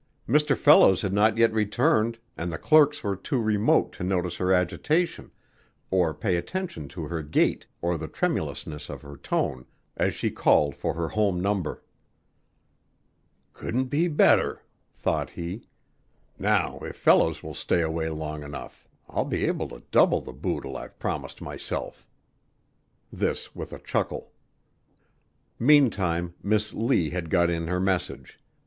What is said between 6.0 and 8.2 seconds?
pay attention to her gait or the